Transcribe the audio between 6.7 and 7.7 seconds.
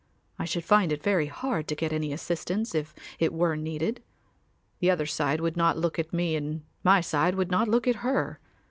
my side would not